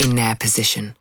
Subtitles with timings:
[0.00, 0.94] in their position?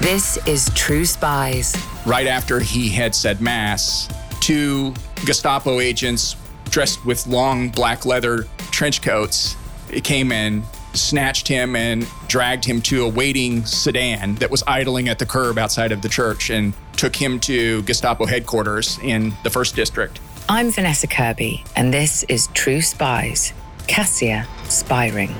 [0.00, 1.76] This is True Spies.
[2.06, 4.08] Right after he had said Mass,
[4.40, 4.94] two
[5.26, 6.36] Gestapo agents
[6.70, 9.56] dressed with long black leather trench coats
[10.02, 10.62] came in,
[10.94, 15.58] snatched him, and dragged him to a waiting sedan that was idling at the curb
[15.58, 20.20] outside of the church and took him to Gestapo headquarters in the first district.
[20.48, 23.52] I'm Vanessa Kirby, and this is True Spies
[23.86, 25.34] Cassia Spy Ring.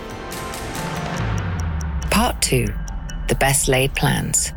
[2.10, 2.66] Part 2
[3.28, 4.52] The Best Laid Plans.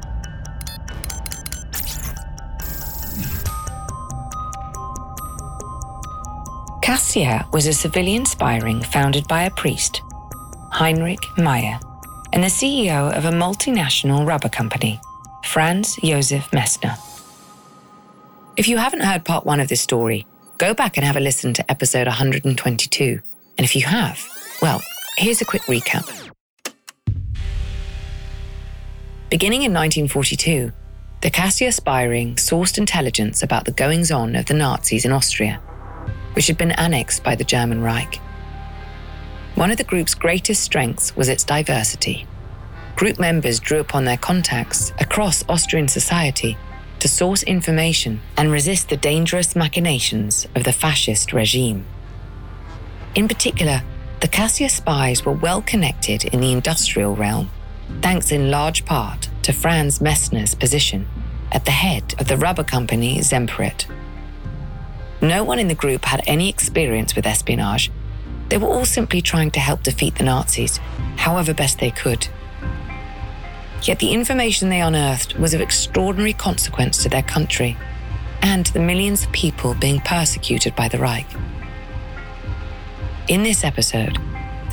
[6.82, 10.02] Cassia was a civilian spy ring founded by a priest,
[10.72, 11.80] Heinrich Maier,
[12.34, 15.00] and the CEO of a multinational rubber company,
[15.46, 16.98] Franz Josef Messner.
[18.58, 20.26] If you haven't heard part one of this story,
[20.58, 23.20] go back and have a listen to episode 122.
[23.58, 24.28] And if you have,
[24.62, 24.82] well,
[25.18, 26.23] here's a quick recap.
[29.34, 30.72] Beginning in 1942,
[31.22, 35.60] the Cassia spy ring sourced intelligence about the goings on of the Nazis in Austria,
[36.34, 38.18] which had been annexed by the German Reich.
[39.56, 42.28] One of the group's greatest strengths was its diversity.
[42.96, 46.56] Group members drew upon their contacts across Austrian society
[47.00, 51.88] to source information and resist the dangerous machinations of the fascist regime.
[53.16, 53.82] In particular,
[54.20, 57.50] the Cassia spies were well connected in the industrial realm,
[58.02, 61.08] thanks in large part to Franz Messner's position
[61.52, 63.86] at the head of the rubber company Semperit.
[65.22, 67.92] No one in the group had any experience with espionage.
[68.50, 70.80] They were all simply trying to help defeat the Nazis,
[71.16, 72.28] however best they could.
[73.84, 77.78] Yet the information they unearthed was of extraordinary consequence to their country
[78.42, 81.28] and to the millions of people being persecuted by the Reich.
[83.28, 84.18] In this episode,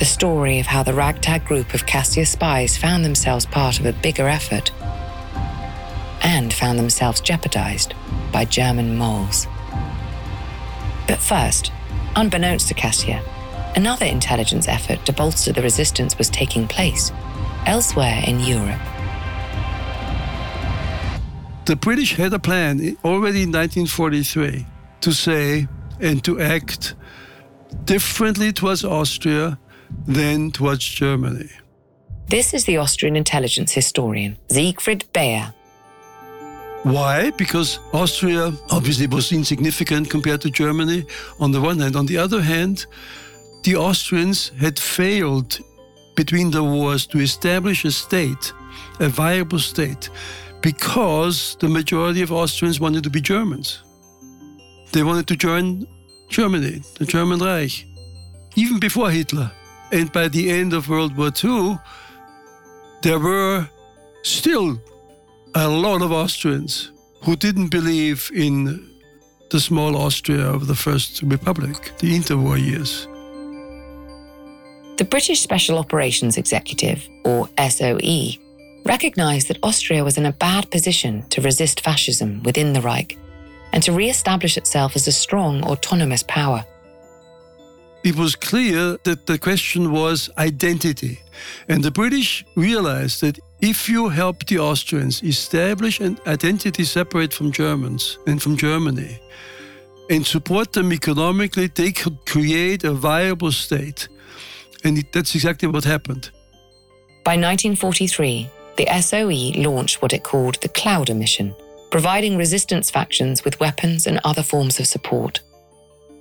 [0.01, 3.93] the story of how the ragtag group of Cassia spies found themselves part of a
[3.93, 4.71] bigger effort
[6.23, 7.93] and found themselves jeopardized
[8.31, 9.45] by German moles.
[11.07, 11.71] But first,
[12.15, 13.23] unbeknownst to Cassia,
[13.75, 17.11] another intelligence effort to bolster the resistance was taking place
[17.67, 18.81] elsewhere in Europe.
[21.65, 24.65] The British had a plan already in 1943
[25.01, 25.67] to say
[25.99, 26.95] and to act
[27.85, 29.59] differently towards Austria
[30.07, 31.49] than towards Germany.
[32.27, 35.53] This is the Austrian intelligence historian Siegfried Beer.
[36.83, 37.31] Why?
[37.31, 41.05] Because Austria obviously was insignificant compared to Germany
[41.39, 41.95] on the one hand.
[41.95, 42.85] On the other hand,
[43.63, 45.59] the Austrians had failed
[46.15, 48.53] between the wars to establish a state,
[48.99, 50.09] a viable state,
[50.61, 53.83] because the majority of Austrians wanted to be Germans.
[54.91, 55.85] They wanted to join
[56.29, 57.85] Germany, the German Reich,
[58.55, 59.51] even before Hitler.
[59.91, 61.77] And by the end of World War II,
[63.01, 63.67] there were
[64.23, 64.81] still
[65.53, 66.91] a lot of Austrians
[67.23, 68.89] who didn't believe in
[69.49, 73.07] the small Austria of the First Republic, the interwar years.
[74.97, 78.37] The British Special Operations Executive, or SOE,
[78.85, 83.17] recognized that Austria was in a bad position to resist fascism within the Reich
[83.73, 86.63] and to re establish itself as a strong autonomous power.
[88.03, 91.19] It was clear that the question was identity.
[91.67, 97.51] And the British realized that if you help the Austrians establish an identity separate from
[97.51, 99.19] Germans and from Germany,
[100.09, 104.09] and support them economically, they could create a viable state.
[104.83, 106.31] And that's exactly what happened.
[107.23, 111.55] By 1943, the SOE launched what it called the Clowder Mission,
[111.91, 115.39] providing resistance factions with weapons and other forms of support.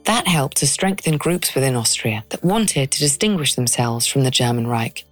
[0.05, 4.67] That helped to strengthen groups within Austria that wanted to distinguish themselves from the German
[4.67, 5.05] Reich.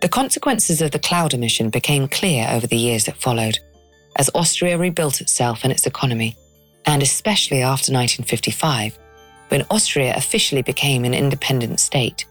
[0.00, 3.58] The consequences of the Clowder mission became clear over the years that followed,
[4.16, 6.36] as Austria rebuilt itself and its economy,
[6.84, 8.98] and especially after 1955,
[9.48, 12.24] when Austria officially became an independent state.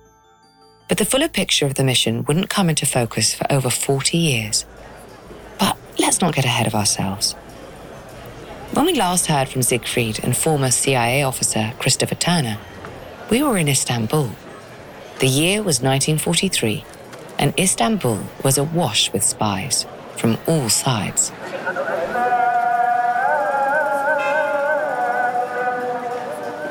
[0.89, 4.65] But the fuller picture of the mission wouldn't come into focus for over 40 years.
[5.57, 7.35] But let's not get ahead of ourselves.
[8.73, 12.57] When we last heard from Siegfried and former CIA officer Christopher Turner,
[13.29, 14.31] we were in Istanbul.
[15.19, 16.85] The year was 1943,
[17.37, 19.85] and Istanbul was awash with spies
[20.15, 21.31] from all sides.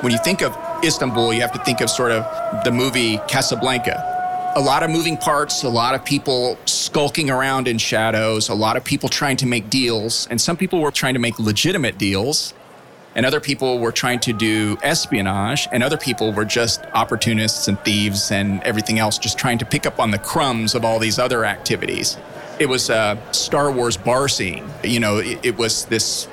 [0.01, 4.10] When you think of Istanbul, you have to think of sort of the movie Casablanca.
[4.57, 8.77] A lot of moving parts, a lot of people skulking around in shadows, a lot
[8.77, 12.53] of people trying to make deals, and some people were trying to make legitimate deals,
[13.15, 17.79] and other people were trying to do espionage, and other people were just opportunists and
[17.85, 21.21] thieves and everything else, just trying to pick up on the crumbs of all these
[21.21, 22.17] other activities.
[22.59, 24.69] It was a Star Wars bar scene.
[24.83, 26.27] You know, it, it was this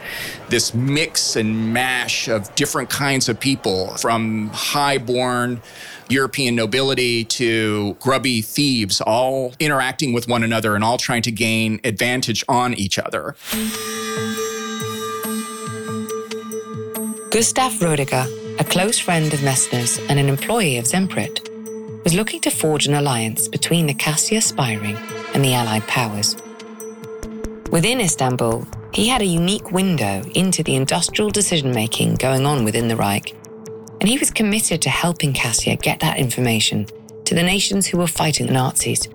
[0.50, 5.62] this mix and mash of different kinds of people, from high-born
[6.10, 11.80] European nobility to grubby thieves, all interacting with one another and all trying to gain
[11.84, 13.36] advantage on each other.
[17.32, 18.26] Gustav Roediger,
[18.60, 21.44] a close friend of Messner's and an employee of Semperit,
[22.04, 24.98] was looking to forge an alliance between the Cassia spy ring
[25.34, 26.38] and the Allied powers.
[27.70, 32.88] Within Istanbul, he had a unique window into the industrial decision making going on within
[32.88, 33.36] the Reich
[34.00, 36.86] and he was committed to helping Cassia get that information
[37.26, 39.08] to the nations who were fighting the Nazis.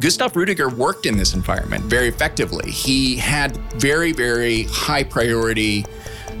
[0.00, 2.70] Gustav Rudiger worked in this environment very effectively.
[2.70, 5.84] He had very, very high priority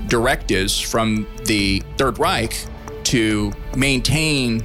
[0.08, 2.66] directives from the Third Reich
[3.04, 4.58] to maintain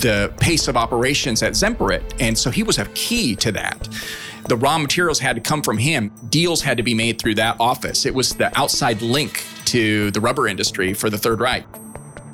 [0.00, 2.02] the pace of operations at Semperit.
[2.20, 3.88] And so he was a key to that.
[4.48, 6.12] The raw materials had to come from him.
[6.28, 8.06] Deals had to be made through that office.
[8.06, 11.64] It was the outside link to the rubber industry for the Third Reich.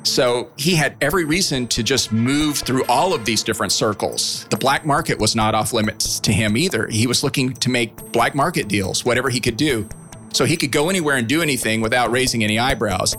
[0.05, 4.45] So he had every reason to just move through all of these different circles.
[4.51, 6.87] The black market was not off limits to him either.
[6.87, 9.89] He was looking to make black market deals, whatever he could do.
[10.31, 13.15] So he could go anywhere and do anything without raising any eyebrows.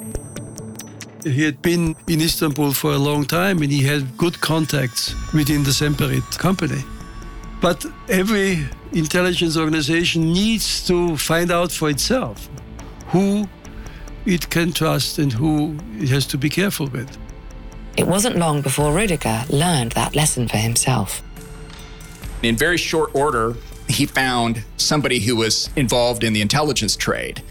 [1.24, 5.64] He had been in Istanbul for a long time and he had good contacts within
[5.64, 6.84] the Semperit company.
[7.60, 12.48] But every intelligence organization needs to find out for itself
[13.08, 13.48] who
[14.26, 17.16] it can trust and who it has to be careful with.
[17.96, 21.22] It wasn't long before Roediger learned that lesson for himself.
[22.42, 23.56] In very short order,
[23.88, 27.42] he found somebody who was involved in the intelligence trade.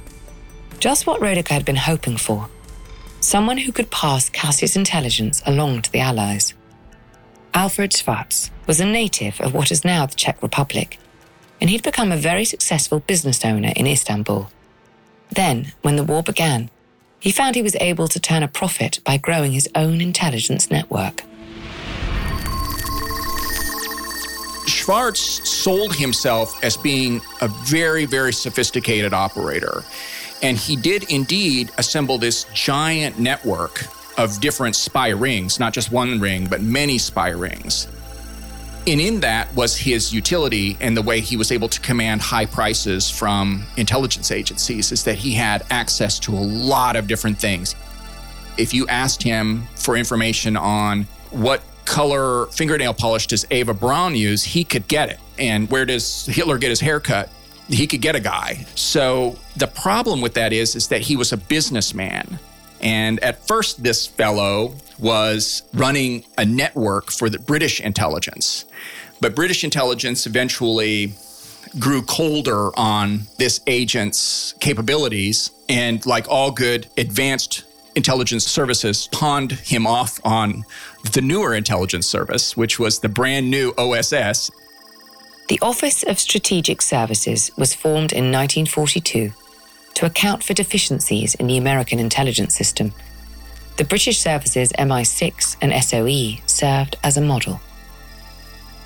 [0.80, 2.50] Just what Roediger had been hoping for
[3.22, 6.54] someone who could pass Cassia's intelligence along to the Allies.
[7.56, 11.00] Alfred Schwarz was a native of what is now the Czech Republic,
[11.60, 14.52] and he'd become a very successful business owner in Istanbul.
[15.36, 16.70] Then, when the war began,
[17.20, 21.24] he found he was able to turn a profit by growing his own intelligence network.
[24.66, 29.84] Schwarz sold himself as being a very, very sophisticated operator.
[30.42, 33.88] And he did indeed assemble this giant network
[34.18, 37.88] of different spy rings, not just one ring, but many spy rings.
[38.88, 42.46] And in that was his utility and the way he was able to command high
[42.46, 47.76] prices from intelligence agencies is that he had access to a lot of different things.
[48.58, 54.44] If you asked him for information on what color fingernail polish does Eva Braun use,
[54.44, 55.20] he could get it.
[55.40, 57.30] And where does Hitler get his haircut?
[57.68, 58.66] He could get a guy.
[58.76, 62.40] So the problem with that is, is that he was a businessman.
[62.82, 68.66] And at first, this fellow was running a network for the British intelligence.
[69.22, 71.14] But British intelligence eventually
[71.80, 75.52] grew colder on this agent's capabilities.
[75.68, 77.64] And like all good advanced
[77.96, 80.64] intelligence services, pawned him off on
[81.14, 84.52] the newer intelligence service, which was the brand new OSS.
[85.48, 89.32] The Office of Strategic Services was formed in 1942
[89.94, 92.94] to account for deficiencies in the American intelligence system.
[93.78, 97.60] The British services MI6 and SOE served as a model.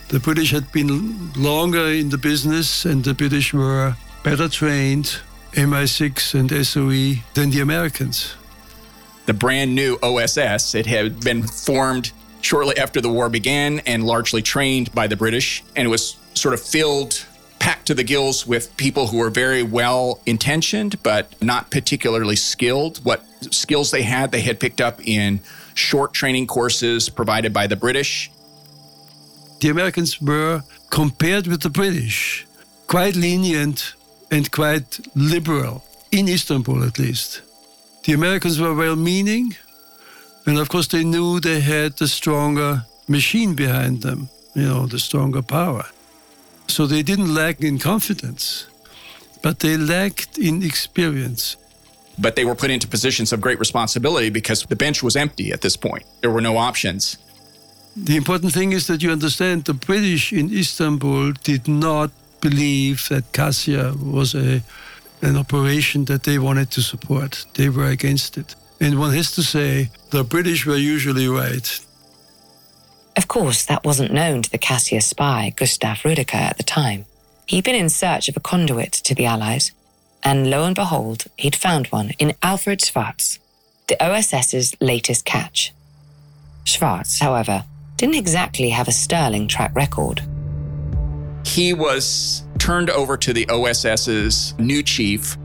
[0.07, 5.19] The British had been longer in the business and the British were better trained,
[5.53, 8.33] MI6 and SOE, than the Americans.
[9.27, 14.41] The brand new OSS, it had been formed shortly after the war began and largely
[14.41, 17.23] trained by the British, and it was sort of filled,
[17.59, 22.99] packed to the gills with people who were very well intentioned, but not particularly skilled.
[23.03, 23.23] What
[23.53, 25.41] skills they had, they had picked up in
[25.73, 28.31] short training courses provided by the British
[29.59, 32.47] the Americans were, compared with the British,
[32.87, 33.93] quite lenient
[34.31, 37.41] and quite liberal, in Istanbul at least.
[38.05, 39.55] The Americans were well meaning,
[40.45, 44.99] and of course, they knew they had the stronger machine behind them, you know, the
[44.99, 45.85] stronger power.
[46.69, 48.67] So they didn't lack in confidence,
[49.41, 51.57] but they lacked in experience.
[52.17, 55.61] But they were put into positions of great responsibility because the bench was empty at
[55.61, 56.03] this point.
[56.21, 57.17] There were no options.
[57.95, 63.31] The important thing is that you understand the British in Istanbul did not believe that
[63.33, 64.61] Cassia was a,
[65.21, 67.45] an operation that they wanted to support.
[67.55, 68.55] They were against it.
[68.79, 71.67] And one has to say, the British were usually right.
[73.19, 77.03] Of course, that wasn't known to the Cassia spy, Gustav Rüdiger, at the time.
[77.47, 79.73] He'd been in search of a conduit to the Allies,
[80.23, 83.37] and lo and behold, he'd found one in Alfred Schwarz,
[83.87, 85.73] the OSS's latest catch.
[86.63, 87.65] Schwarz, however,
[87.97, 90.21] didn't exactly have a sterling track record.
[91.45, 95.37] He was turned over to the OSS's new chief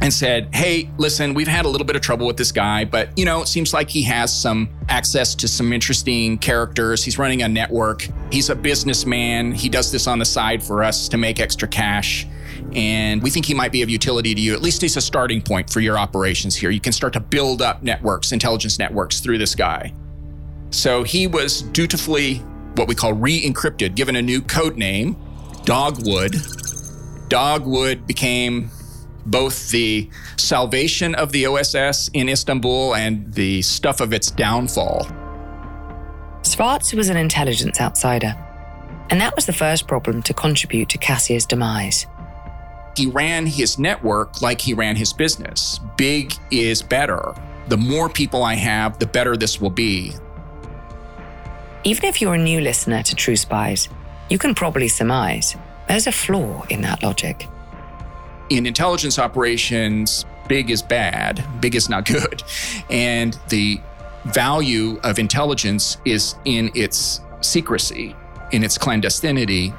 [0.00, 3.16] and said, Hey, listen, we've had a little bit of trouble with this guy, but
[3.18, 7.02] you know, it seems like he has some access to some interesting characters.
[7.02, 8.08] He's running a network.
[8.30, 9.52] He's a businessman.
[9.52, 12.26] He does this on the side for us to make extra cash.
[12.72, 14.52] And we think he might be of utility to you.
[14.52, 16.70] At least he's a starting point for your operations here.
[16.70, 19.92] You can start to build up networks, intelligence networks through this guy.
[20.70, 22.42] So he was dutifully
[22.74, 25.16] what we call re encrypted, given a new code name,
[25.64, 26.36] Dogwood.
[27.28, 28.70] Dogwood became
[29.26, 35.06] both the salvation of the OSS in Istanbul and the stuff of its downfall.
[36.42, 38.34] Schwarz was an intelligence outsider,
[39.10, 42.06] and that was the first problem to contribute to Cassia's demise.
[42.96, 45.80] He ran his network like he ran his business.
[45.96, 47.34] Big is better.
[47.68, 50.12] The more people I have, the better this will be.
[51.84, 53.88] Even if you're a new listener to True Spies,
[54.30, 55.56] you can probably surmise
[55.88, 57.46] there's a flaw in that logic
[58.50, 62.42] in intelligence operations, big is bad, big is not good.
[62.90, 63.80] And the
[64.26, 68.14] value of intelligence is in its secrecy,
[68.52, 69.72] in its clandestinity.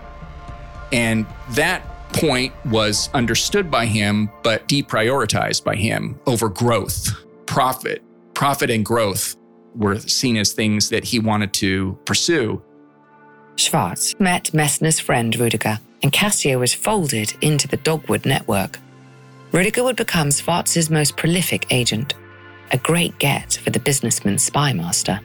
[0.91, 1.83] And that
[2.13, 7.09] point was understood by him, but deprioritized by him over growth,
[7.45, 8.03] profit.
[8.33, 9.35] Profit and growth
[9.75, 12.61] were seen as things that he wanted to pursue.
[13.55, 18.79] Schwarz met Messner's friend Rüdiger and Cassia was folded into the Dogwood network.
[19.51, 22.13] Rüdiger would become Schwarz's most prolific agent,
[22.71, 25.19] a great get for the businessman's spy master.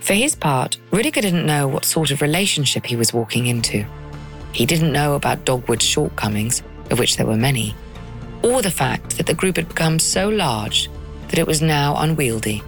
[0.00, 3.86] For his part, Rüdiger didn't know what sort of relationship he was walking into.
[4.52, 7.74] He didn't know about Dogwood's shortcomings, of which there were many,
[8.42, 10.90] or the fact that the group had become so large
[11.28, 12.62] that it was now unwieldy.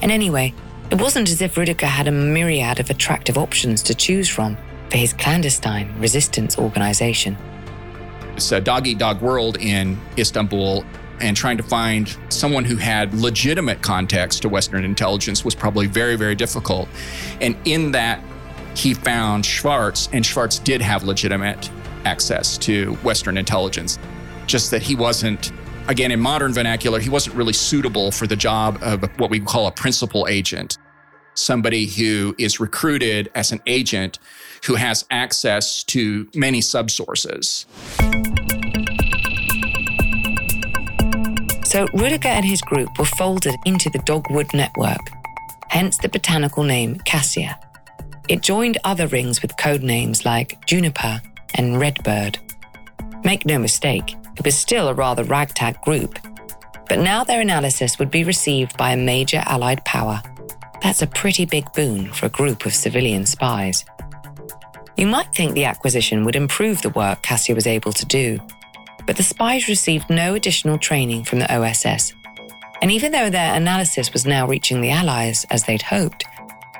[0.00, 0.52] And anyway,
[0.90, 4.56] it wasn't as if Rüdiger had a myriad of attractive options to choose from
[4.90, 7.36] for his clandestine resistance organization.
[8.34, 10.84] It's a dog eat dog world in Istanbul,
[11.20, 16.16] and trying to find someone who had legitimate contacts to Western intelligence was probably very,
[16.16, 16.88] very difficult.
[17.40, 18.22] And in that,
[18.74, 21.70] he found Schwarz, and Schwarz did have legitimate
[22.06, 23.98] access to Western intelligence,
[24.46, 25.52] just that he wasn't
[25.88, 29.66] again, in modern vernacular, he wasn't really suitable for the job of what we call
[29.66, 30.78] a principal agent,
[31.34, 34.18] somebody who is recruited as an agent
[34.66, 37.66] who has access to many subsources.
[41.64, 45.00] So Rüdiger and his group were folded into the Dogwood network,
[45.68, 47.58] hence the botanical name Cassia.
[48.28, 51.20] It joined other rings with code names like Juniper
[51.54, 52.38] and Redbird.
[53.24, 56.18] Make no mistake, it was still a rather ragtag group,
[56.88, 60.22] but now their analysis would be received by a major Allied power.
[60.82, 63.84] That's a pretty big boon for a group of civilian spies.
[64.96, 68.40] You might think the acquisition would improve the work Cassia was able to do,
[69.06, 72.12] but the spies received no additional training from the OSS.
[72.82, 76.24] And even though their analysis was now reaching the Allies as they'd hoped,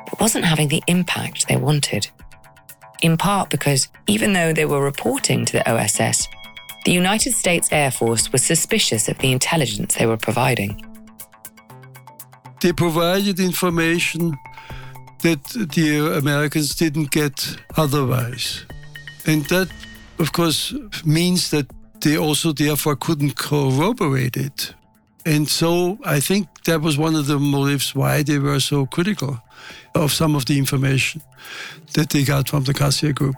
[0.07, 2.09] it wasn't having the impact they wanted.
[3.02, 6.28] In part because even though they were reporting to the OSS,
[6.85, 10.90] the United States Air Force was suspicious of the intelligence they were providing.
[12.61, 14.37] They provided information
[15.23, 15.43] that
[15.75, 18.64] the Americans didn't get otherwise.
[19.26, 19.69] And that,
[20.19, 20.75] of course,
[21.05, 21.67] means that
[22.00, 24.75] they also therefore couldn't corroborate it.
[25.26, 29.38] And so I think that was one of the motives why they were so critical
[29.95, 31.21] of some of the information
[31.93, 33.37] that they got from the Cassia group.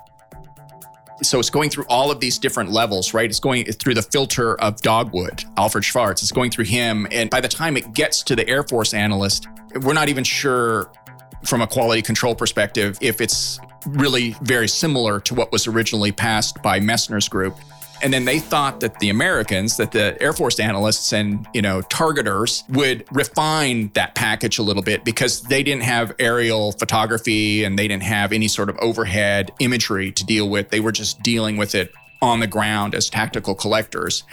[1.23, 3.29] So it's going through all of these different levels, right?
[3.29, 6.21] It's going through the filter of Dogwood, Alfred Schwarz.
[6.23, 7.07] It's going through him.
[7.13, 9.47] And by the time it gets to the Air Force analyst,
[9.81, 10.91] we're not even sure
[11.45, 16.61] from a quality control perspective if it's really very similar to what was originally passed
[16.63, 17.57] by Messner's group.
[18.03, 21.83] And then they thought that the Americans, that the Air Force analysts and, you know,
[21.83, 27.79] targeters would refine that package a little bit because they didn't have aerial photography and
[27.79, 30.71] they didn't have any sort of overhead imagery to deal with.
[30.71, 34.25] They were just dealing with it on the ground as tactical collectors.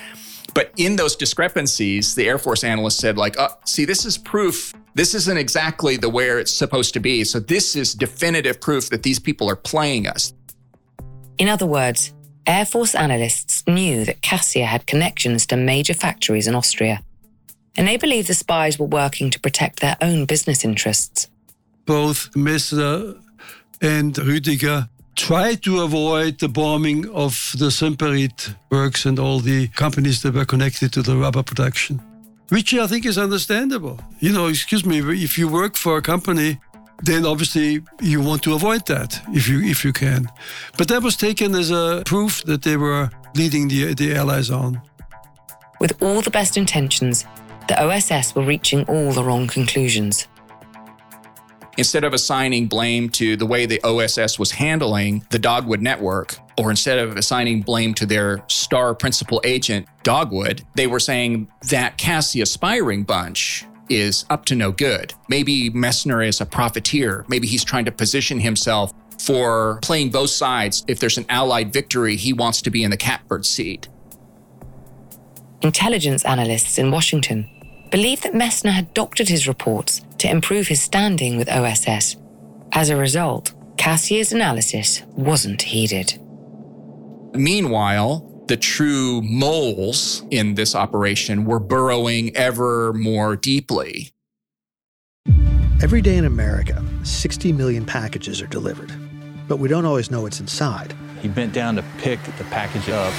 [0.55, 4.73] But in those discrepancies, the Air Force analyst said, like, oh, see, this is proof.
[4.95, 7.23] This isn't exactly the where it's supposed to be.
[7.23, 10.33] So this is definitive proof that these people are playing us.
[11.37, 12.13] In other words,
[12.49, 17.03] Air Force analysts knew that Cassia had connections to major factories in Austria,
[17.77, 21.29] and they believed the spies were working to protect their own business interests.
[21.85, 23.21] Both Messner
[23.81, 30.23] and Rüdiger tried to avoid the bombing of the Semperit works and all the companies
[30.23, 32.01] that were connected to the rubber production,
[32.49, 33.99] which I think is understandable.
[34.21, 36.57] You know, excuse me, if you work for a company,
[37.01, 40.27] then obviously you want to avoid that if you if you can.
[40.77, 44.81] But that was taken as a proof that they were leading the the Allies on.
[45.79, 47.25] With all the best intentions,
[47.67, 50.27] the OSS were reaching all the wrong conclusions
[51.79, 56.69] instead of assigning blame to the way the OSS was handling the Dogwood network, or
[56.69, 62.45] instead of assigning blame to their star principal agent, Dogwood, they were saying that Cassia
[62.45, 65.13] Spiring bunch is up to no good.
[65.27, 67.25] Maybe Messner is a profiteer.
[67.27, 70.83] Maybe he's trying to position himself for playing both sides.
[70.87, 73.87] If there's an Allied victory, he wants to be in the catbird seat.
[75.61, 77.49] Intelligence analysts in Washington
[77.91, 82.15] believed that Messner had doctored his reports to improve his standing with OSS.
[82.71, 86.19] As a result, Cassia's analysis wasn't heeded.
[87.33, 94.11] Meanwhile, the true moles in this operation were burrowing ever more deeply.
[95.83, 98.91] Every day in America, 60 million packages are delivered,
[99.47, 100.95] but we don't always know what's inside.
[101.21, 103.13] He bent down to pick the package up.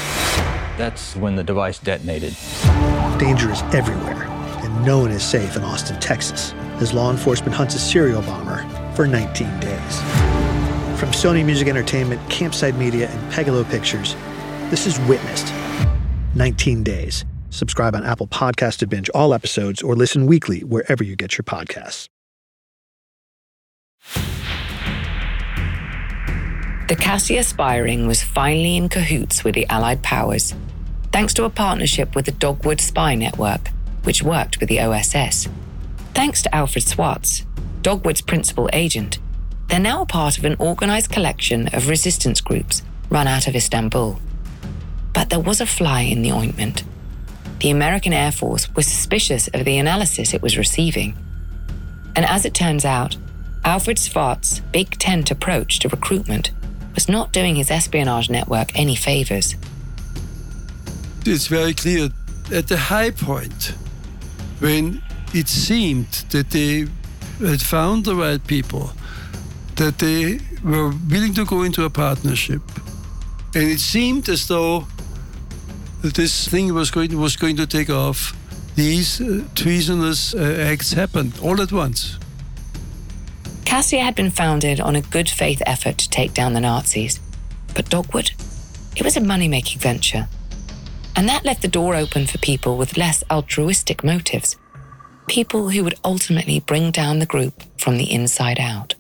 [0.76, 2.36] That's when the device detonated.
[3.20, 7.76] Danger is everywhere, and no one is safe in Austin, Texas as law enforcement hunts
[7.76, 10.00] a serial bomber for 19 days.
[10.98, 14.16] From Sony Music Entertainment, Campside Media, and Pegalo Pictures,
[14.70, 15.52] this is Witnessed
[16.36, 17.24] 19 Days.
[17.50, 21.42] Subscribe on Apple Podcast to binge all episodes or listen weekly wherever you get your
[21.42, 22.06] podcasts.
[26.86, 30.54] The Cassia Spiring was finally in cahoots with the Allied powers,
[31.12, 33.70] thanks to a partnership with the Dogwood Spy Network,
[34.04, 35.48] which worked with the OSS.
[36.14, 37.44] Thanks to Alfred Swartz,
[37.82, 39.18] Dogwood's principal agent,
[39.66, 44.20] they're now part of an organized collection of resistance groups run out of Istanbul.
[45.20, 46.82] But there was a fly in the ointment.
[47.58, 51.14] The American Air Force was suspicious of the analysis it was receiving.
[52.16, 53.18] And as it turns out,
[53.62, 56.52] Alfred Swartz's Big Tent approach to recruitment
[56.94, 59.56] was not doing his espionage network any favors.
[61.26, 62.08] It's very clear
[62.50, 63.74] at the high point,
[64.60, 65.02] when
[65.34, 66.86] it seemed that they
[67.46, 68.92] had found the right people,
[69.76, 72.62] that they were willing to go into a partnership.
[73.54, 74.86] And it seemed as though
[76.02, 78.36] this thing was going, was going to take off.
[78.74, 82.18] These uh, treasonous uh, acts happened all at once.
[83.64, 87.20] Cassia had been founded on a good faith effort to take down the Nazis.
[87.74, 88.32] But Dogwood,
[88.96, 90.28] it was a money making venture.
[91.14, 94.56] And that left the door open for people with less altruistic motives
[95.30, 98.96] people who would ultimately bring down the group from the inside out.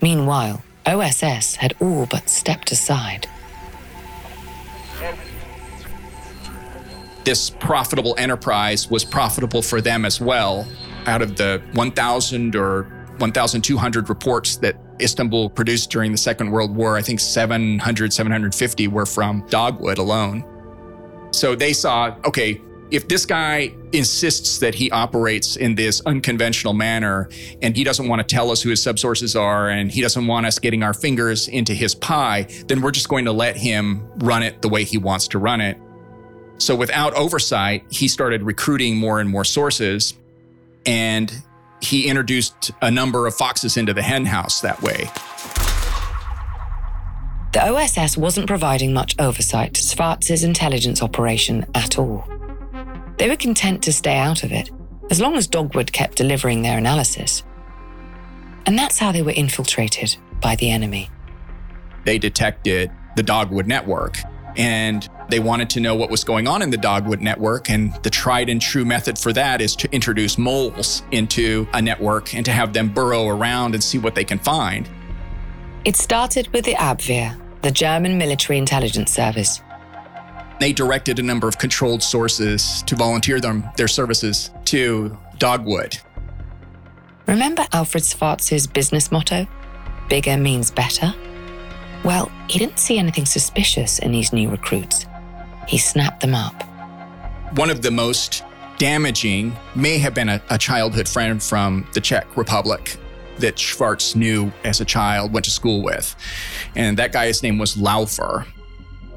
[0.00, 3.28] Meanwhile, OSS had all but stepped aside.
[7.24, 10.66] This profitable enterprise was profitable for them as well.
[11.06, 12.84] Out of the 1,000 or
[13.18, 19.06] 1,200 reports that Istanbul produced during the Second World War, I think 700, 750 were
[19.06, 20.44] from Dogwood alone.
[21.32, 27.28] So they saw, okay, if this guy insists that he operates in this unconventional manner
[27.62, 30.44] and he doesn't want to tell us who his subsources are and he doesn't want
[30.44, 34.42] us getting our fingers into his pie, then we're just going to let him run
[34.42, 35.78] it the way he wants to run it.
[36.62, 40.14] So without oversight, he started recruiting more and more sources
[40.86, 41.42] and
[41.80, 45.10] he introduced a number of foxes into the henhouse that way.
[47.52, 52.24] The OSS wasn't providing much oversight to Swartz's intelligence operation at all.
[53.18, 54.70] They were content to stay out of it,
[55.10, 57.42] as long as Dogwood kept delivering their analysis.
[58.66, 61.10] And that's how they were infiltrated by the enemy.
[62.04, 64.16] They detected the Dogwood network
[64.56, 67.70] and they wanted to know what was going on in the Dogwood network.
[67.70, 72.34] And the tried and true method for that is to introduce moles into a network
[72.34, 74.88] and to have them burrow around and see what they can find.
[75.84, 79.60] It started with the Abwehr, the German military intelligence service,
[80.62, 85.98] they directed a number of controlled sources to volunteer them their services to Dogwood.
[87.26, 89.48] Remember Alfred Swartz's business motto?
[90.08, 91.12] Bigger means better?
[92.04, 95.06] Well, he didn't see anything suspicious in these new recruits.
[95.68, 96.62] He snapped them up.
[97.56, 98.44] One of the most
[98.78, 102.96] damaging may have been a, a childhood friend from the Czech Republic
[103.38, 106.16] that Schwarz knew as a child, went to school with.
[106.74, 108.46] And that guy's name was Laufer.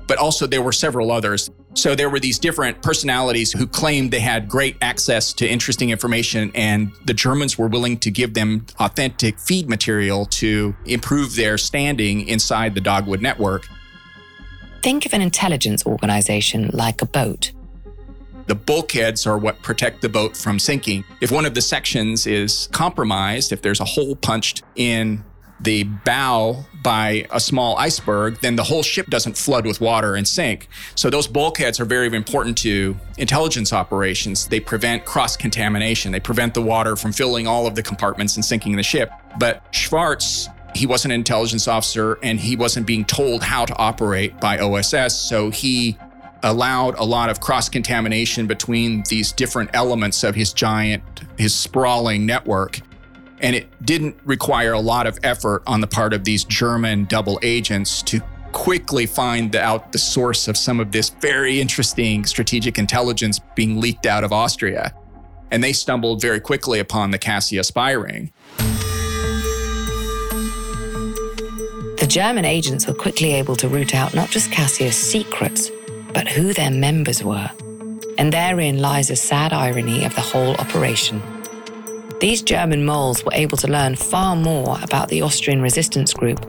[0.07, 1.49] But also, there were several others.
[1.73, 6.51] So there were these different personalities who claimed they had great access to interesting information,
[6.53, 12.27] and the Germans were willing to give them authentic feed material to improve their standing
[12.27, 13.67] inside the Dogwood network.
[14.81, 17.51] Think of an intelligence organization like a boat.
[18.47, 21.03] The bulkheads are what protect the boat from sinking.
[21.19, 25.23] If one of the sections is compromised, if there's a hole punched in
[25.59, 30.27] the bow by a small iceberg, then the whole ship doesn't flood with water and
[30.27, 30.67] sink.
[30.95, 34.47] So those bulkheads are very important to intelligence operations.
[34.47, 36.11] They prevent cross contamination.
[36.11, 39.11] They prevent the water from filling all of the compartments and sinking the ship.
[39.39, 44.39] But Schwarz he wasn't an intelligence officer and he wasn't being told how to operate
[44.41, 45.15] by OSS.
[45.15, 45.97] So he
[46.43, 51.01] allowed a lot of cross contamination between these different elements of his giant,
[51.37, 52.81] his sprawling network.
[53.41, 57.39] And it didn't require a lot of effort on the part of these German double
[57.41, 58.21] agents to
[58.53, 64.05] quickly find out the source of some of this very interesting strategic intelligence being leaked
[64.05, 64.93] out of Austria.
[65.51, 68.31] And they stumbled very quickly upon the Cassia spy ring.
[71.97, 75.69] The German agents were quickly able to root out not just Cassia's secrets,
[76.13, 77.49] but who their members were.
[78.17, 81.21] And therein lies a sad irony of the whole operation.
[82.21, 86.39] These German moles were able to learn far more about the Austrian resistance group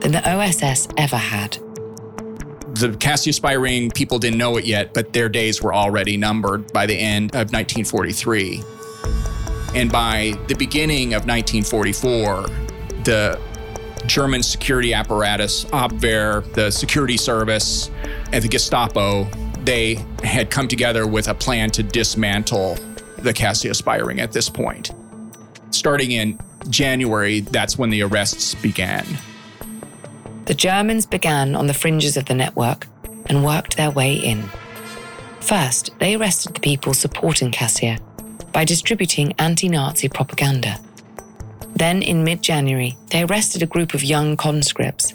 [0.00, 1.58] than the OSS ever had.
[2.74, 6.72] The Cassia spy ring, people didn't know it yet, but their days were already numbered
[6.72, 8.62] by the end of 1943.
[9.74, 12.42] And by the beginning of 1944,
[13.02, 13.40] the
[14.06, 17.90] German security apparatus, Abwehr, the security service,
[18.32, 19.24] and the Gestapo,
[19.64, 22.78] they had come together with a plan to dismantle
[23.18, 24.92] the Cassia spy ring at this point.
[25.70, 29.06] Starting in January, that's when the arrests began.
[30.46, 32.86] The Germans began on the fringes of the network
[33.26, 34.44] and worked their way in.
[35.40, 37.98] First, they arrested the people supporting Cassia
[38.52, 40.78] by distributing anti Nazi propaganda.
[41.74, 45.14] Then, in mid January, they arrested a group of young conscripts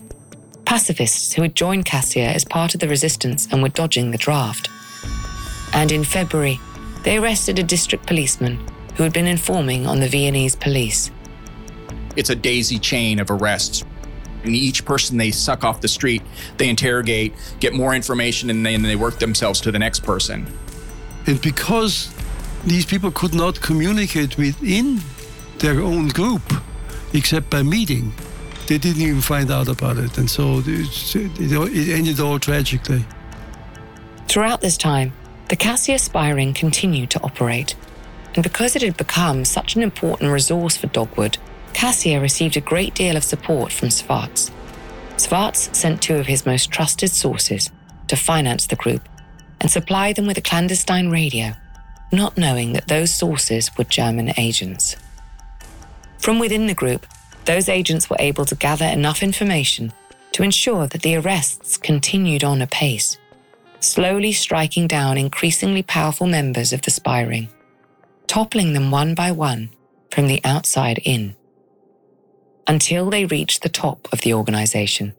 [0.65, 4.69] pacifists who had joined Cassia as part of the resistance and were dodging the draft.
[5.73, 6.59] And in February,
[7.03, 8.59] they arrested a district policeman
[8.95, 11.11] who had been informing on the Viennese police.
[12.15, 13.83] It's a daisy chain of arrests.
[14.43, 16.21] And each person they suck off the street,
[16.57, 20.45] they interrogate, get more information, and then they work themselves to the next person.
[21.25, 22.13] And because
[22.65, 24.99] these people could not communicate within
[25.59, 26.41] their own group
[27.13, 28.13] except by meeting,
[28.67, 30.17] they didn't even find out about it.
[30.17, 33.05] And so it, ended all tragically.
[34.27, 35.13] Throughout this time,
[35.49, 37.75] the Cassia spy ring continued to operate.
[38.35, 41.37] And because it had become such an important resource for Dogwood,
[41.73, 44.51] Cassia received a great deal of support from Schwarz.
[45.17, 47.69] Schwarz sent two of his most trusted sources
[48.07, 49.07] to finance the group
[49.61, 51.53] and supply them with a clandestine radio,
[52.11, 54.95] not knowing that those sources were German agents.
[56.17, 57.05] From within the group,
[57.45, 59.91] those agents were able to gather enough information
[60.31, 63.17] to ensure that the arrests continued on apace,
[63.79, 67.49] slowly striking down increasingly powerful members of the spy ring,
[68.33, 69.69] toppling them one by one
[70.09, 71.35] from the outside in,
[72.65, 75.13] until they reached the top of the organization.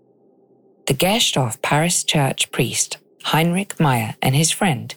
[0.89, 4.93] The Gersthof parish church priest, Heinrich Maier, and his friend,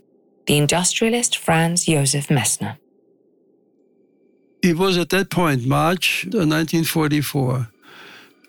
[0.47, 2.80] the industrialist Franz Josef Messner.
[4.63, 7.69] It was at that point, March 1944,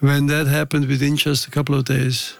[0.00, 2.38] when that happened within just a couple of days.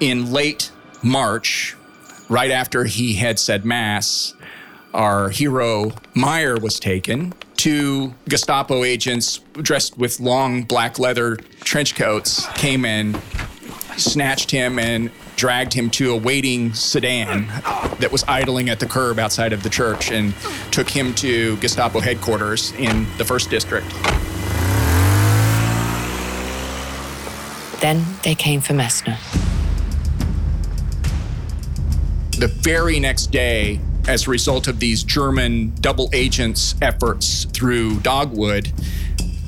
[0.00, 0.72] In late
[1.02, 1.76] March,
[2.28, 4.34] right after he had said Mass,
[4.92, 7.32] our hero Maier was taken.
[7.56, 13.14] Two Gestapo agents dressed with long black leather trench coats came in,
[13.96, 17.46] snatched him, and dragged him to a waiting sedan
[17.98, 20.34] that was idling at the curb outside of the church and
[20.70, 23.88] took him to Gestapo headquarters in the first district.
[27.80, 29.16] Then they came for Messner.
[32.40, 38.72] The very next day, as a result of these German double agents' efforts through Dogwood,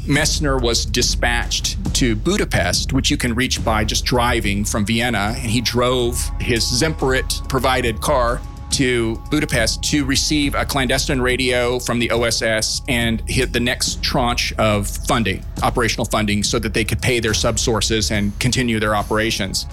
[0.06, 5.32] Messner was dispatched to Budapest, which you can reach by just driving from Vienna.
[5.34, 11.98] And he drove his Semperit provided car to Budapest to receive a clandestine radio from
[11.98, 17.00] the OSS and hit the next tranche of funding, operational funding, so that they could
[17.00, 19.66] pay their subsources and continue their operations.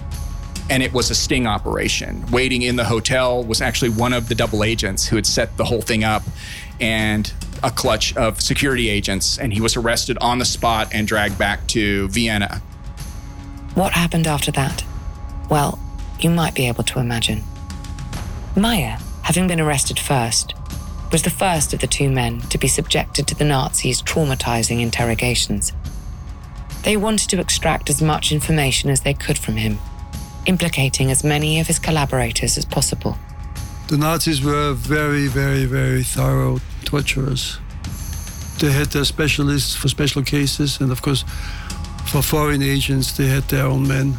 [0.70, 2.24] And it was a sting operation.
[2.30, 5.64] Waiting in the hotel was actually one of the double agents who had set the
[5.64, 6.22] whole thing up
[6.80, 9.38] and a clutch of security agents.
[9.38, 12.62] And he was arrested on the spot and dragged back to Vienna.
[13.74, 14.84] What happened after that?
[15.50, 15.78] Well,
[16.20, 17.42] you might be able to imagine.
[18.54, 20.54] Maier, having been arrested first,
[21.10, 25.72] was the first of the two men to be subjected to the Nazis' traumatizing interrogations.
[26.84, 29.78] They wanted to extract as much information as they could from him,
[30.50, 33.14] implicating as many of his collaborators as possible.
[33.88, 37.58] The Nazis were very, very, very thorough torturers.
[38.58, 41.24] They had their specialists for special cases, and of course,
[42.10, 44.18] for foreign agents, they had their own men.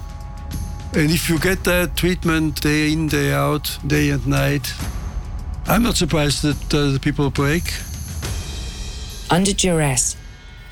[0.93, 4.73] And if you get that treatment day in, day out, day and night,
[5.67, 7.63] I'm not surprised that uh, the people break.
[9.29, 10.15] Under duress,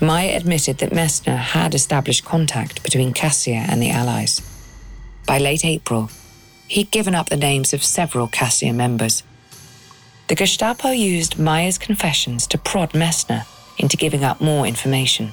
[0.00, 4.49] Maier admitted that Messner had established contact between Cassia and the Allies.
[5.26, 6.10] By late April,
[6.68, 9.22] he'd given up the names of several Cassia members.
[10.28, 13.46] The Gestapo used Maier's confessions to prod Messner
[13.78, 15.32] into giving up more information.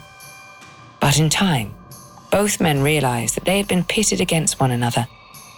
[1.00, 1.74] But in time,
[2.32, 5.08] both men realized that they had been pitted against one another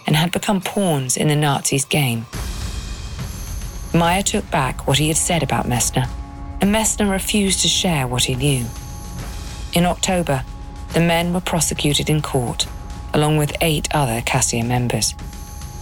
[0.06, 2.26] and had become pawns in the Nazis' game.
[3.92, 6.08] Maier took back what he had said about Messner,
[6.60, 8.64] and Messner refused to share what he knew.
[9.72, 10.44] In October,
[10.92, 12.66] the men were prosecuted in court,
[13.14, 15.14] along with eight other Cassia members.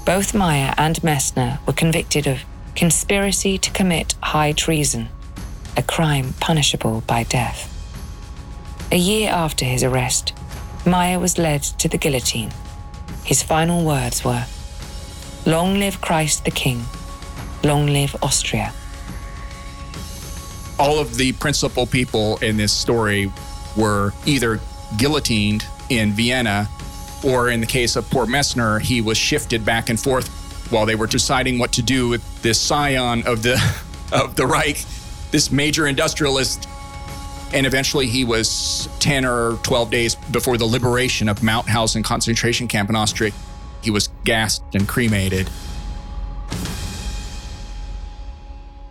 [0.05, 2.39] Both Maier and Messner were convicted of
[2.75, 5.09] conspiracy to commit high treason,
[5.77, 7.75] a crime punishable by death.
[8.91, 10.33] A year after his arrest,
[10.85, 12.51] Maier was led to the guillotine.
[13.25, 14.47] His final words were
[15.45, 16.85] Long live Christ the King,
[17.65, 18.73] long live Austria.
[20.79, 23.33] All of the principal people in this story
[23.77, 24.61] were either
[24.97, 26.69] guillotined in Vienna,
[27.25, 30.29] or in the case of poor Messner, he was shifted back and forth
[30.71, 33.55] while they were deciding what to do with this scion of the
[34.13, 34.85] of the Reich,
[35.31, 36.69] this major industrialist
[37.53, 42.91] and eventually he was 10 or 12 days before the liberation of Mauthausen concentration camp
[42.91, 43.33] in Austria.
[43.83, 45.49] He was gassed and cremated.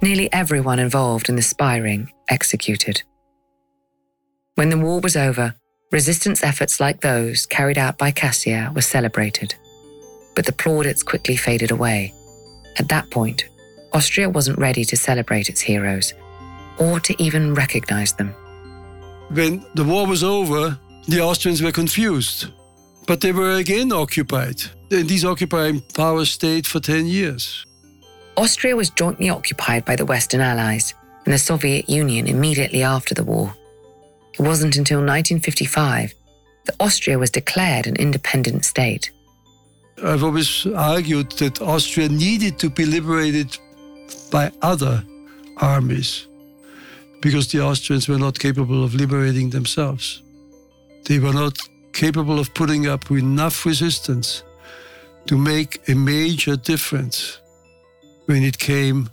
[0.02, 3.04] Nearly everyone involved in the spy ring executed.
[4.56, 5.56] When the war was over,
[5.92, 9.56] resistance efforts like those carried out by Cassia were celebrated.
[10.36, 12.14] But the plaudits quickly faded away.
[12.78, 13.46] At that point,
[13.94, 16.14] Austria wasn't ready to celebrate its heroes
[16.78, 18.36] or to even recognize them.
[19.30, 22.48] When the war was over, the Austrians were confused,
[23.08, 24.62] but they were again occupied.
[24.92, 27.66] And these occupying powers stayed for 10 years.
[28.36, 30.94] Austria was jointly occupied by the Western Allies
[31.26, 33.54] and the Soviet Union immediately after the war.
[34.38, 36.14] It wasn't until 1955
[36.66, 39.12] that Austria was declared an independent state.
[40.04, 43.58] I've always argued that Austria needed to be liberated
[44.32, 45.04] by other
[45.58, 46.28] armies
[47.22, 50.22] because the Austrians were not capable of liberating themselves.
[51.06, 51.58] They were not
[51.94, 54.44] capable of putting up enough resistance
[55.26, 57.40] to make a major difference
[58.28, 59.10] when it came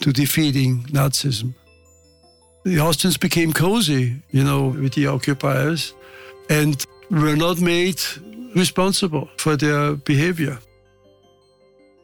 [0.00, 1.54] to defeating Nazism.
[2.64, 5.92] The Austrians became cozy, you know, with the occupiers
[6.48, 8.00] and were not made
[8.56, 10.58] responsible for their behavior.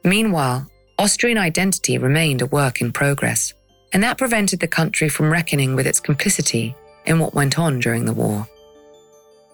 [0.05, 0.67] Meanwhile,
[0.99, 3.55] Austrian identity remained a work in progress
[3.93, 6.75] and that prevented the country from reckoning with its complicity
[7.07, 8.47] in what went on during the war.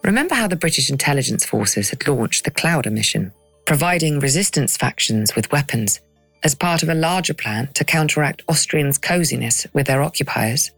[0.03, 3.31] Remember how the British intelligence forces had launched the Clowder mission,
[3.65, 6.01] providing resistance factions with weapons
[6.43, 10.71] as part of a larger plan to counteract Austrians' coziness with their occupiers?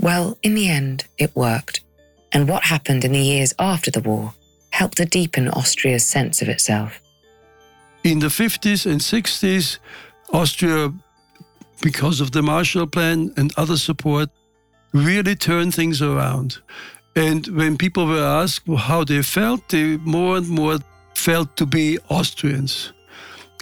[0.00, 1.80] Well, in the end, it worked.
[2.32, 4.34] And what happened in the years after the war
[4.70, 7.00] helped to deepen Austria's sense of itself.
[8.04, 9.78] In the 50s and 60s,
[10.32, 10.92] Austria
[11.80, 14.30] because of the Marshall Plan and other support,
[14.92, 16.58] really turned things around.
[17.14, 20.78] And when people were asked how they felt, they more and more
[21.14, 22.92] felt to be Austrians.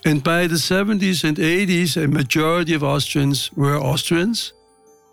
[0.05, 4.53] And by the 70s and 80s, a majority of Austrians were Austrians.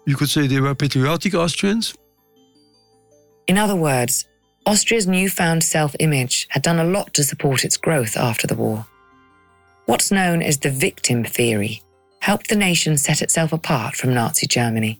[0.06, 1.94] You could say they were patriotic Austrians.
[3.48, 4.26] In other words,
[4.66, 8.86] Austria's newfound self image had done a lot to support its growth after the war.
[9.86, 11.82] What's known as the victim theory
[12.20, 15.00] helped the nation set itself apart from Nazi Germany.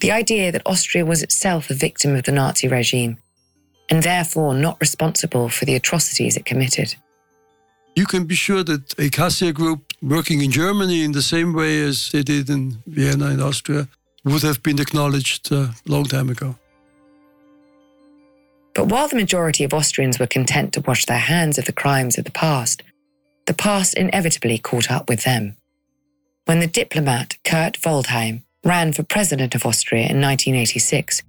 [0.00, 3.16] The idea that Austria was itself a victim of the Nazi regime
[3.88, 6.94] and therefore not responsible for the atrocities it committed.
[7.94, 11.80] You can be sure that a Cassia group working in Germany in the same way
[11.80, 13.88] as they did in Vienna and Austria
[14.26, 16.56] would have been acknowledged a long time ago.
[18.74, 22.18] But while the majority of Austrians were content to wash their hands of the crimes
[22.18, 22.82] of the past,
[23.46, 25.56] the past inevitably caught up with them.
[26.44, 31.22] When the diplomat Kurt Waldheim ran for president of Austria in 1986,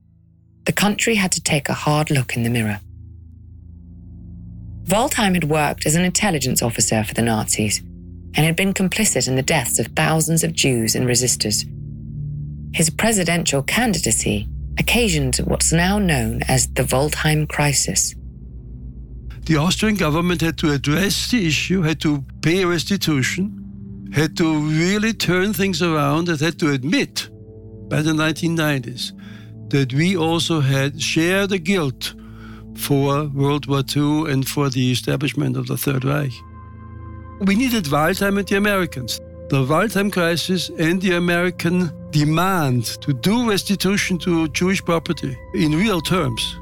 [0.65, 2.81] the country had to take a hard look in the mirror.
[4.86, 7.79] Waldheim had worked as an intelligence officer for the Nazis
[8.36, 11.65] and had been complicit in the deaths of thousands of Jews and resistors.
[12.73, 18.15] His presidential candidacy occasioned what's now known as the Waldheim crisis.
[19.45, 25.13] The Austrian government had to address the issue, had to pay restitution, had to really
[25.13, 27.30] turn things around, and had to admit
[27.89, 29.13] by the 1990s
[29.69, 32.13] that we also had shared the guilt
[32.75, 36.34] for World War II and for the establishment of the Third Reich.
[37.41, 39.19] We needed Waldheim and the Americans.
[39.49, 46.01] The Waldheim crisis and the American demand to do restitution to Jewish property in real
[46.01, 46.60] terms.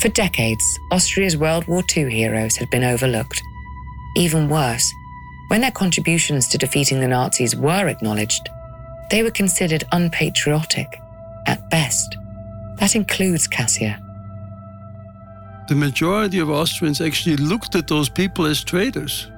[0.00, 3.40] For decades, Austria's World War II heroes had been overlooked.
[4.16, 4.88] Even worse,
[5.48, 8.48] when their contributions to defeating the Nazis were acknowledged,
[9.10, 10.88] they were considered unpatriotic
[11.46, 12.16] at best.
[12.76, 14.00] That includes Cassia.
[15.68, 19.28] The majority of Austrians actually looked at those people as traitors.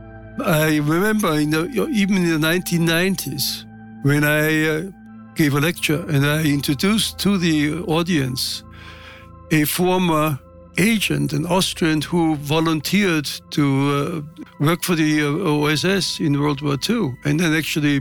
[0.45, 3.68] I remember in the, even in the 1990s
[4.03, 4.83] when I uh,
[5.35, 8.63] gave a lecture and I introduced to the audience
[9.51, 10.39] a former
[10.79, 13.65] agent, an Austrian who volunteered to
[14.31, 18.01] uh, work for the uh, OSS in World War II and then actually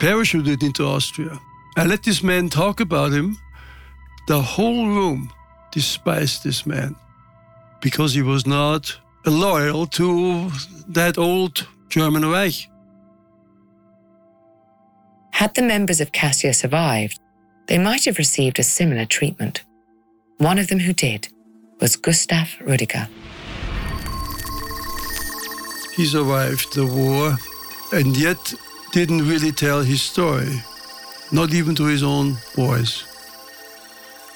[0.00, 1.38] parachuted into Austria.
[1.76, 3.36] I let this man talk about him.
[4.26, 5.32] The whole room
[5.72, 6.96] despised this man
[7.80, 10.50] because he was not loyal to
[10.88, 12.68] that old German Reich.
[15.40, 17.18] Had the members of Cassia survived,
[17.66, 19.62] they might have received a similar treatment.
[20.36, 21.28] One of them who did
[21.80, 23.08] was Gustav Rüdiger.
[25.96, 27.38] He survived the war
[27.90, 28.52] and yet
[28.92, 30.62] didn't really tell his story,
[31.32, 33.04] not even to his own boys.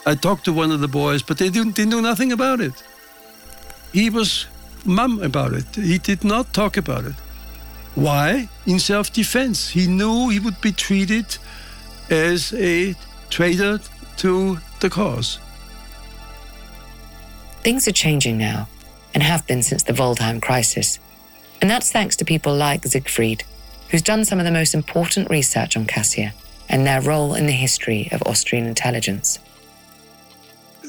[0.06, 2.82] I talked to one of the boys, but they didn't, knew nothing about it.
[3.92, 4.46] He was
[4.86, 5.66] mum about it.
[5.74, 7.14] He did not talk about it.
[7.94, 8.48] Why?
[8.66, 9.68] In self defense.
[9.68, 11.38] He knew he would be treated
[12.10, 12.94] as a
[13.30, 13.78] traitor
[14.18, 15.38] to the cause.
[17.62, 18.68] Things are changing now,
[19.14, 20.98] and have been since the Waldheim crisis.
[21.60, 23.44] And that's thanks to people like Siegfried,
[23.88, 26.34] who's done some of the most important research on Cassia
[26.68, 29.38] and their role in the history of Austrian intelligence.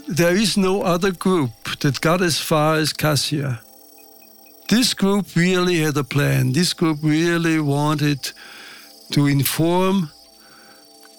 [0.08, 3.62] There is no other group that got as far as Cassia.
[4.68, 6.52] This group really had a plan.
[6.52, 8.32] This group really wanted
[9.12, 10.10] to inform,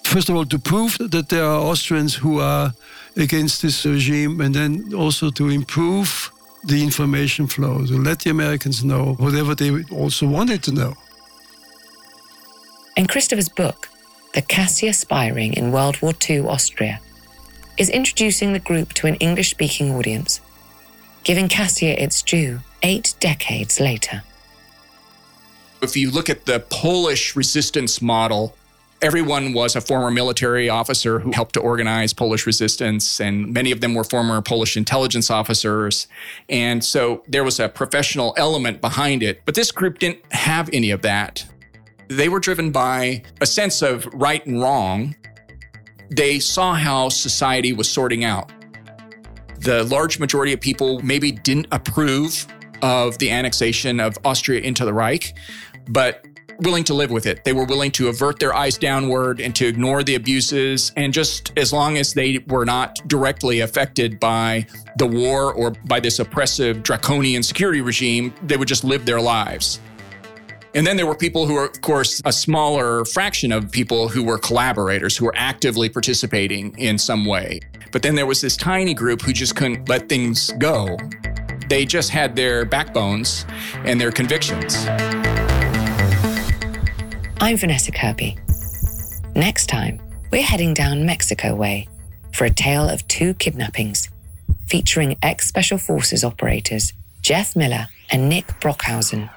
[0.03, 2.73] first of all, to prove that there are Austrians who are
[3.15, 6.29] against this regime, and then also to improve
[6.65, 10.93] the information flow, to let the Americans know whatever they also wanted to know.
[12.97, 13.87] In Christopher's book,
[14.33, 16.99] The Cassia Spy Ring in World War II Austria,
[17.77, 20.41] is introducing the group to an English speaking audience,
[21.23, 24.23] giving Cassia its due eight decades later.
[25.81, 28.55] If you look at the Polish resistance model,
[29.01, 33.81] everyone was a former military officer who helped to organize Polish resistance, and many of
[33.81, 36.07] them were former Polish intelligence officers.
[36.49, 39.41] And so there was a professional element behind it.
[39.45, 41.45] But this group didn't have any of that.
[42.07, 45.15] They were driven by a sense of right and wrong.
[46.09, 48.51] They saw how society was sorting out.
[49.59, 52.47] The large majority of people maybe didn't approve
[52.81, 55.35] of the annexation of Austria into the Reich,
[55.89, 56.25] but
[56.59, 57.43] willing to live with it.
[57.43, 60.91] They were willing to avert their eyes downward and to ignore the abuses.
[60.95, 64.65] And just as long as they were not directly affected by
[64.97, 69.79] the war or by this oppressive draconian security regime, they would just live their lives.
[70.73, 74.23] And then there were people who were, of course, a smaller fraction of people who
[74.23, 77.61] were collaborators, who were actively participating in some way.
[77.91, 80.97] But then there was this tiny group who just couldn't let things go.
[81.67, 83.45] They just had their backbones
[83.83, 84.85] and their convictions.
[87.39, 88.37] I'm Vanessa Kirby.
[89.35, 90.01] Next time,
[90.31, 91.87] we're heading down Mexico way
[92.33, 94.09] for a tale of two kidnappings
[94.67, 99.29] featuring ex Special Forces operators Jeff Miller and Nick Brockhausen.